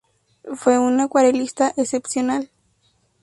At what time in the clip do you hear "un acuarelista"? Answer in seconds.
0.79-1.73